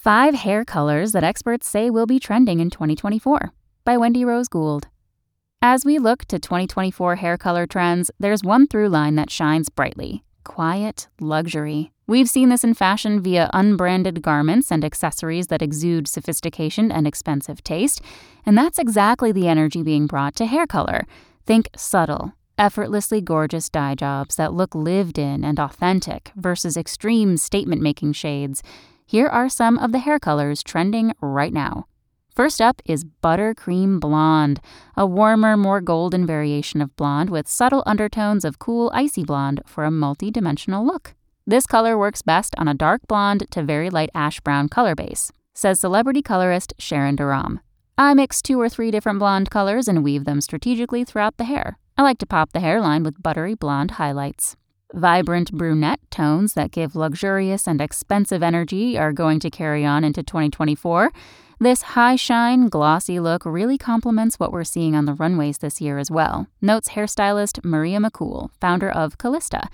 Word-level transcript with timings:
Five 0.00 0.34
hair 0.34 0.64
colors 0.64 1.12
that 1.12 1.24
experts 1.24 1.68
say 1.68 1.90
will 1.90 2.06
be 2.06 2.18
trending 2.18 2.60
in 2.60 2.70
2024 2.70 3.52
by 3.84 3.98
Wendy 3.98 4.24
Rose 4.24 4.48
Gould. 4.48 4.88
As 5.60 5.84
we 5.84 5.98
look 5.98 6.24
to 6.24 6.38
2024 6.38 7.16
hair 7.16 7.36
color 7.36 7.66
trends, 7.66 8.10
there's 8.18 8.42
one 8.42 8.66
through 8.66 8.88
line 8.88 9.16
that 9.16 9.28
shines 9.28 9.68
brightly 9.68 10.24
quiet 10.42 11.08
luxury. 11.20 11.92
We've 12.06 12.30
seen 12.30 12.48
this 12.48 12.64
in 12.64 12.72
fashion 12.72 13.20
via 13.20 13.50
unbranded 13.52 14.22
garments 14.22 14.72
and 14.72 14.86
accessories 14.86 15.48
that 15.48 15.60
exude 15.60 16.08
sophistication 16.08 16.90
and 16.90 17.06
expensive 17.06 17.62
taste, 17.62 18.00
and 18.46 18.56
that's 18.56 18.78
exactly 18.78 19.32
the 19.32 19.48
energy 19.48 19.82
being 19.82 20.06
brought 20.06 20.34
to 20.36 20.46
hair 20.46 20.66
color. 20.66 21.06
Think 21.44 21.68
subtle, 21.76 22.32
effortlessly 22.56 23.20
gorgeous 23.20 23.68
dye 23.68 23.96
jobs 23.96 24.36
that 24.36 24.54
look 24.54 24.74
lived 24.74 25.18
in 25.18 25.44
and 25.44 25.60
authentic 25.60 26.32
versus 26.36 26.78
extreme 26.78 27.36
statement 27.36 27.82
making 27.82 28.14
shades 28.14 28.62
here 29.10 29.26
are 29.26 29.48
some 29.48 29.76
of 29.76 29.90
the 29.90 29.98
hair 29.98 30.20
colors 30.20 30.62
trending 30.62 31.12
right 31.20 31.52
now. 31.52 31.84
First 32.32 32.60
up 32.60 32.80
is 32.84 33.04
Buttercream 33.04 33.98
Blonde, 33.98 34.60
a 34.96 35.04
warmer, 35.04 35.56
more 35.56 35.80
golden 35.80 36.24
variation 36.24 36.80
of 36.80 36.94
blonde 36.94 37.28
with 37.28 37.48
subtle 37.48 37.82
undertones 37.86 38.44
of 38.44 38.60
cool, 38.60 38.88
icy 38.94 39.24
blonde 39.24 39.62
for 39.66 39.82
a 39.82 39.90
multi 39.90 40.30
dimensional 40.30 40.86
look. 40.86 41.14
This 41.44 41.66
color 41.66 41.98
works 41.98 42.22
best 42.22 42.54
on 42.56 42.68
a 42.68 42.72
dark 42.72 43.00
blonde 43.08 43.50
to 43.50 43.64
very 43.64 43.90
light 43.90 44.10
ash 44.14 44.38
brown 44.38 44.68
color 44.68 44.94
base, 44.94 45.32
says 45.54 45.80
celebrity 45.80 46.22
colorist 46.22 46.72
Sharon 46.78 47.16
Durham. 47.16 47.58
I 47.98 48.14
mix 48.14 48.40
two 48.40 48.60
or 48.60 48.68
three 48.68 48.92
different 48.92 49.18
blonde 49.18 49.50
colors 49.50 49.88
and 49.88 50.04
weave 50.04 50.24
them 50.24 50.40
strategically 50.40 51.02
throughout 51.02 51.36
the 51.36 51.50
hair. 51.50 51.78
I 51.98 52.02
like 52.02 52.18
to 52.18 52.26
pop 52.26 52.52
the 52.52 52.60
hairline 52.60 53.02
with 53.02 53.20
buttery 53.20 53.56
blonde 53.56 53.90
highlights. 54.02 54.54
Vibrant 54.92 55.52
brunette 55.52 56.00
tones 56.10 56.54
that 56.54 56.72
give 56.72 56.96
luxurious 56.96 57.68
and 57.68 57.80
expensive 57.80 58.42
energy 58.42 58.98
are 58.98 59.12
going 59.12 59.38
to 59.38 59.48
carry 59.48 59.84
on 59.84 60.02
into 60.02 60.22
2024. 60.22 61.12
This 61.60 61.82
high 61.82 62.16
shine, 62.16 62.68
glossy 62.68 63.20
look 63.20 63.44
really 63.44 63.78
complements 63.78 64.40
what 64.40 64.50
we're 64.50 64.64
seeing 64.64 64.96
on 64.96 65.04
the 65.04 65.14
runways 65.14 65.58
this 65.58 65.80
year 65.80 65.98
as 65.98 66.10
well, 66.10 66.48
notes 66.60 66.90
hairstylist 66.90 67.64
Maria 67.64 67.98
McCool, 67.98 68.50
founder 68.60 68.90
of 68.90 69.16
Callista. 69.16 69.68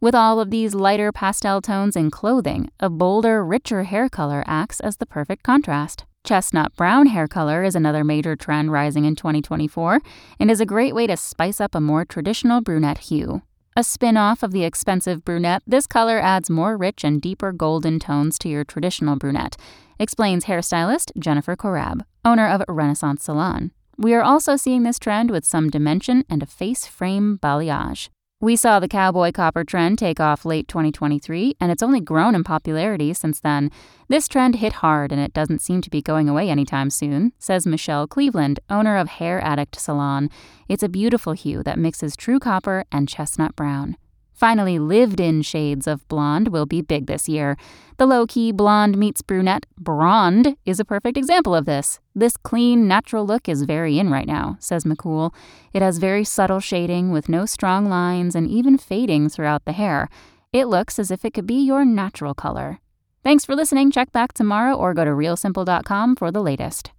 With 0.00 0.14
all 0.14 0.40
of 0.40 0.50
these 0.50 0.74
lighter 0.74 1.12
pastel 1.12 1.60
tones 1.60 1.94
in 1.94 2.10
clothing, 2.10 2.70
a 2.80 2.88
bolder, 2.88 3.44
richer 3.44 3.82
hair 3.84 4.08
color 4.08 4.42
acts 4.46 4.80
as 4.80 4.96
the 4.96 5.06
perfect 5.06 5.42
contrast. 5.42 6.06
Chestnut 6.24 6.74
brown 6.76 7.06
hair 7.06 7.28
color 7.28 7.62
is 7.62 7.74
another 7.74 8.04
major 8.04 8.36
trend 8.36 8.72
rising 8.72 9.04
in 9.04 9.16
2024 9.16 10.00
and 10.40 10.50
is 10.50 10.60
a 10.60 10.66
great 10.66 10.94
way 10.94 11.06
to 11.06 11.16
spice 11.16 11.60
up 11.60 11.74
a 11.74 11.80
more 11.80 12.04
traditional 12.04 12.60
brunette 12.60 12.98
hue. 12.98 13.42
A 13.74 13.82
spin 13.82 14.18
off 14.18 14.42
of 14.42 14.52
the 14.52 14.64
expensive 14.64 15.24
brunette, 15.24 15.62
this 15.66 15.86
color 15.86 16.18
adds 16.18 16.50
more 16.50 16.76
rich 16.76 17.04
and 17.04 17.22
deeper 17.22 17.52
golden 17.52 17.98
tones 17.98 18.38
to 18.40 18.50
your 18.50 18.64
traditional 18.64 19.16
brunette, 19.16 19.56
explains 19.98 20.44
hairstylist 20.44 21.10
Jennifer 21.18 21.56
Korab, 21.56 22.02
owner 22.22 22.46
of 22.46 22.62
Renaissance 22.68 23.24
Salon. 23.24 23.70
We 23.96 24.12
are 24.12 24.22
also 24.22 24.56
seeing 24.56 24.82
this 24.82 24.98
trend 24.98 25.30
with 25.30 25.46
some 25.46 25.70
dimension 25.70 26.26
and 26.28 26.42
a 26.42 26.46
face 26.46 26.86
frame 26.86 27.38
balayage. 27.42 28.10
We 28.42 28.56
saw 28.56 28.80
the 28.80 28.88
cowboy 28.88 29.30
copper 29.30 29.62
trend 29.62 30.00
take 30.00 30.18
off 30.18 30.44
late 30.44 30.66
2023, 30.66 31.54
and 31.60 31.70
it's 31.70 31.80
only 31.80 32.00
grown 32.00 32.34
in 32.34 32.42
popularity 32.42 33.14
since 33.14 33.38
then. 33.38 33.70
This 34.08 34.26
trend 34.26 34.56
hit 34.56 34.72
hard, 34.72 35.12
and 35.12 35.20
it 35.20 35.32
doesn't 35.32 35.62
seem 35.62 35.80
to 35.80 35.88
be 35.88 36.02
going 36.02 36.28
away 36.28 36.50
anytime 36.50 36.90
soon, 36.90 37.34
says 37.38 37.68
Michelle 37.68 38.08
Cleveland, 38.08 38.58
owner 38.68 38.96
of 38.96 39.06
Hair 39.10 39.40
Addict 39.44 39.78
Salon. 39.78 40.28
It's 40.68 40.82
a 40.82 40.88
beautiful 40.88 41.34
hue 41.34 41.62
that 41.62 41.78
mixes 41.78 42.16
true 42.16 42.40
copper 42.40 42.84
and 42.90 43.08
chestnut 43.08 43.54
brown. 43.54 43.96
Finally, 44.42 44.80
lived 44.80 45.20
in 45.20 45.40
shades 45.40 45.86
of 45.86 46.08
blonde 46.08 46.48
will 46.48 46.66
be 46.66 46.82
big 46.82 47.06
this 47.06 47.28
year. 47.28 47.56
The 47.96 48.06
low 48.06 48.26
key 48.26 48.50
blonde 48.50 48.98
meets 48.98 49.22
brunette 49.22 49.66
Bronde 49.78 50.56
is 50.66 50.80
a 50.80 50.84
perfect 50.84 51.16
example 51.16 51.54
of 51.54 51.64
this. 51.64 52.00
This 52.12 52.36
clean, 52.36 52.88
natural 52.88 53.24
look 53.24 53.48
is 53.48 53.62
very 53.62 54.00
in 54.00 54.10
right 54.10 54.26
now, 54.26 54.56
says 54.58 54.82
McCool. 54.82 55.32
It 55.72 55.80
has 55.80 55.98
very 55.98 56.24
subtle 56.24 56.58
shading 56.58 57.12
with 57.12 57.28
no 57.28 57.46
strong 57.46 57.88
lines 57.88 58.34
and 58.34 58.50
even 58.50 58.78
fading 58.78 59.28
throughout 59.28 59.64
the 59.64 59.70
hair. 59.70 60.08
It 60.52 60.64
looks 60.64 60.98
as 60.98 61.12
if 61.12 61.24
it 61.24 61.34
could 61.34 61.46
be 61.46 61.62
your 61.64 61.84
natural 61.84 62.34
color. 62.34 62.80
Thanks 63.22 63.44
for 63.44 63.54
listening. 63.54 63.92
Check 63.92 64.10
back 64.10 64.32
tomorrow 64.32 64.74
or 64.74 64.92
go 64.92 65.04
to 65.04 65.12
realsimple.com 65.12 66.16
for 66.16 66.32
the 66.32 66.42
latest. 66.42 66.90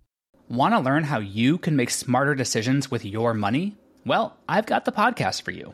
Want 0.47 0.73
to 0.75 0.79
learn 0.79 1.03
how 1.03 1.19
you 1.19 1.57
can 1.57 1.75
make 1.75 1.89
smarter 1.89 2.35
decisions 2.35 2.89
with 2.89 3.03
your 3.03 3.33
money? 3.33 3.75
Well, 4.05 4.37
I've 4.47 4.65
got 4.65 4.85
the 4.85 4.93
podcast 4.93 5.41
for 5.41 5.51
you. 5.51 5.73